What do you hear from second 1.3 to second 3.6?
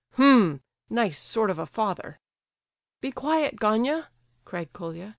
of a father." "Be quiet,